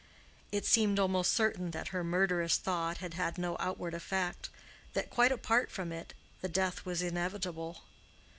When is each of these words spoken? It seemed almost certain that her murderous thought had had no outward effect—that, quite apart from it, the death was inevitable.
It 0.51 0.65
seemed 0.65 0.97
almost 0.97 1.31
certain 1.31 1.69
that 1.69 1.89
her 1.89 2.03
murderous 2.03 2.57
thought 2.57 2.97
had 2.97 3.13
had 3.13 3.37
no 3.37 3.55
outward 3.59 3.93
effect—that, 3.93 5.11
quite 5.11 5.31
apart 5.31 5.69
from 5.69 5.91
it, 5.91 6.15
the 6.41 6.49
death 6.49 6.85
was 6.87 7.03
inevitable. 7.03 7.83